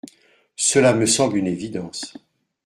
Cela 0.55 0.95
me 0.95 1.05
semble 1.05 1.37
une 1.37 1.45
évidence. 1.45 2.15